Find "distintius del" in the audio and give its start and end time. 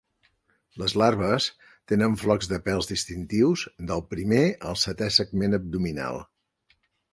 2.93-4.03